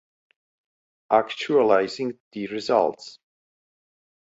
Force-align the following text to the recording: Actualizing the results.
Actualizing 1.11 2.17
the 2.31 2.47
results. 2.47 3.19